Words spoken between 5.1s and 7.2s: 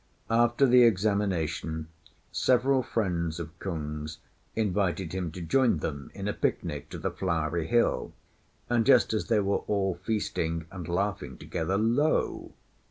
him to join them in a picnic to the